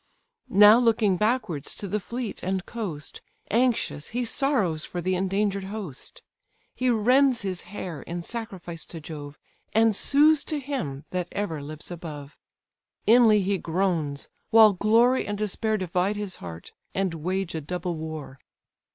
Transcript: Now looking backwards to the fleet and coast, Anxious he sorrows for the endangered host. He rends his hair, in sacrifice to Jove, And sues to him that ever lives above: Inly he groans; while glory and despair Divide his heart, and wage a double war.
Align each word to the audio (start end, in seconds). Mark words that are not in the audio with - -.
Now 0.49 0.79
looking 0.79 1.15
backwards 1.15 1.75
to 1.75 1.87
the 1.87 1.99
fleet 1.99 2.41
and 2.41 2.65
coast, 2.65 3.21
Anxious 3.51 4.07
he 4.07 4.25
sorrows 4.25 4.83
for 4.83 4.99
the 4.99 5.13
endangered 5.13 5.65
host. 5.65 6.23
He 6.73 6.89
rends 6.89 7.43
his 7.43 7.61
hair, 7.69 8.01
in 8.01 8.23
sacrifice 8.23 8.83
to 8.85 8.99
Jove, 8.99 9.37
And 9.73 9.95
sues 9.95 10.43
to 10.45 10.59
him 10.59 11.05
that 11.11 11.27
ever 11.31 11.61
lives 11.61 11.91
above: 11.91 12.35
Inly 13.05 13.43
he 13.43 13.59
groans; 13.59 14.27
while 14.49 14.73
glory 14.73 15.27
and 15.27 15.37
despair 15.37 15.77
Divide 15.77 16.15
his 16.15 16.37
heart, 16.37 16.71
and 16.95 17.13
wage 17.13 17.53
a 17.53 17.61
double 17.61 17.93
war. 17.93 18.39